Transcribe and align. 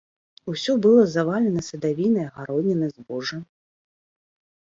Усё 0.51 0.71
было 0.85 1.01
завалена 1.15 1.61
садавінай, 1.67 2.27
гароднінай, 2.37 2.89
збожжам. 2.95 3.43